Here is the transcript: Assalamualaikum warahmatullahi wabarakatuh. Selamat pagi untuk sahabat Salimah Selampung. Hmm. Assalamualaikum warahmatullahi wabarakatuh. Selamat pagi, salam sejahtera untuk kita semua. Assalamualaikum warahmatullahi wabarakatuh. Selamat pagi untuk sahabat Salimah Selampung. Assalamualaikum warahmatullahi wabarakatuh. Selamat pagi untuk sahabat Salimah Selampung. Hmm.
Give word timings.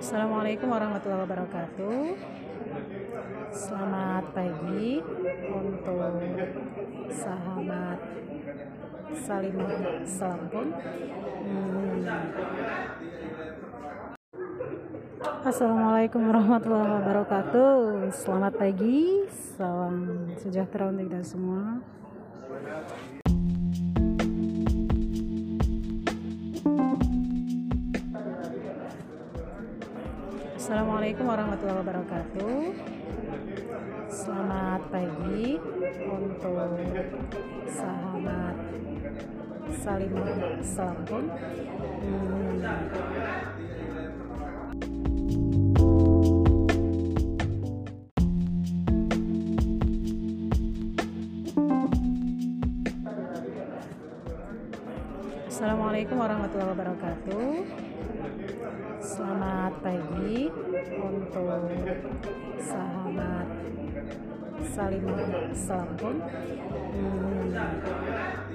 Assalamualaikum 0.00 0.72
warahmatullahi 0.72 1.28
wabarakatuh. 1.28 2.16
Selamat 3.52 4.24
pagi 4.32 5.04
untuk 5.44 6.16
sahabat 7.12 8.00
Salimah 9.12 10.00
Selampung. 10.08 10.72
Hmm. 11.44 12.00
Assalamualaikum 15.44 16.32
warahmatullahi 16.32 16.96
wabarakatuh. 17.04 18.08
Selamat 18.08 18.56
pagi, 18.56 19.28
salam 19.28 20.32
sejahtera 20.40 20.88
untuk 20.88 21.12
kita 21.12 21.20
semua. 21.20 21.76
Assalamualaikum 30.60 31.24
warahmatullahi 31.24 31.80
wabarakatuh. 31.80 32.60
Selamat 34.12 34.84
pagi 34.92 35.56
untuk 36.04 36.76
sahabat 37.64 38.60
Salimah 39.80 40.60
Selampung. 40.60 41.32
Assalamualaikum 55.48 56.16
warahmatullahi 56.20 56.72
wabarakatuh. 56.76 57.48
Selamat 59.00 59.49
pagi 59.80 60.52
untuk 61.00 61.72
sahabat 62.60 63.48
Salimah 64.60 65.24
Selampung. 65.56 66.20
Hmm. 66.92 68.49